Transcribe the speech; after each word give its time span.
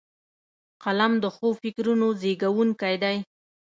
قلم 0.83 1.13
د 1.23 1.25
ښو 1.35 1.47
فکرونو 1.61 2.07
زیږوونکی 2.21 2.95
دی 3.03 3.17